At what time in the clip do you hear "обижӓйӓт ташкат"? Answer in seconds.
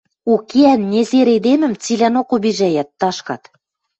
2.35-3.43